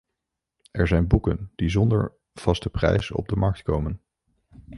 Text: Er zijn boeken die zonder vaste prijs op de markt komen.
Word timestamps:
Er 0.71 0.87
zijn 0.87 1.07
boeken 1.07 1.51
die 1.55 1.69
zonder 1.69 2.13
vaste 2.33 2.69
prijs 2.69 3.11
op 3.11 3.27
de 3.27 3.35
markt 3.35 3.61
komen. 3.61 4.01